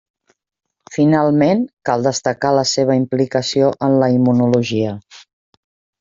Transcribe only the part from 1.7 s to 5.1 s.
cal destacar la seva implicació en la immunologia.